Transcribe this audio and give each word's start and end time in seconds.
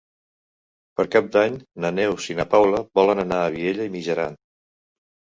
Per 0.99 1.03
Cap 1.15 1.27
d'Any 1.35 1.59
na 1.83 1.91
Neus 1.97 2.29
i 2.33 2.35
na 2.39 2.45
Paula 2.53 2.79
volen 3.01 3.21
anar 3.25 3.37
a 3.43 3.51
Vielha 3.57 3.85
e 3.91 3.93
Mijaran. 3.97 4.39